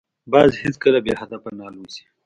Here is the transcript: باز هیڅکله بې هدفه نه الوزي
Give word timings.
باز 0.31 0.51
هیڅکله 0.63 0.99
بې 1.05 1.13
هدفه 1.21 1.49
نه 1.57 1.63
الوزي 1.69 2.03